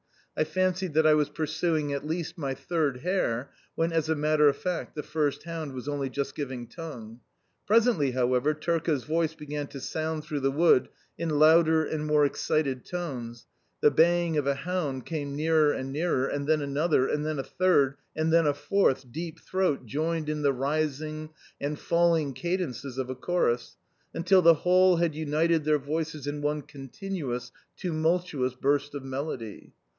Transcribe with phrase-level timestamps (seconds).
[0.35, 4.47] I fancied that I was pursuing at least my third hare when, as a matter
[4.49, 7.19] of fact, the first hound was only just giving tongue.
[7.67, 12.83] Presently, however, Turka's voice began to sound through the wood in louder and more excited
[12.83, 13.45] tones,
[13.81, 17.43] the baying of a hound came nearer and nearer, and then another, and then a
[17.43, 21.29] third, and then a fourth, deep throat joined in the rising
[21.59, 23.77] and falling cadences of a chorus,
[24.15, 29.73] until the whole had united their voices in one continuous, tumultuous burst of melody.